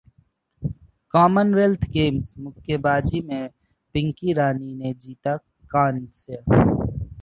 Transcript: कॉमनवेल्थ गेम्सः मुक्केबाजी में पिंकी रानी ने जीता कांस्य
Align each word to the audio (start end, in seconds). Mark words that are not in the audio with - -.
कॉमनवेल्थ 1.13 1.85
गेम्सः 1.91 2.41
मुक्केबाजी 2.43 3.21
में 3.27 3.49
पिंकी 3.95 4.33
रानी 4.33 4.73
ने 4.75 4.93
जीता 4.93 5.35
कांस्य 5.71 6.43